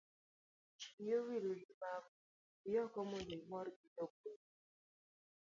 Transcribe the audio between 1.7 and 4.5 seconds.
mago dhi oko mondo imorgi jogweng'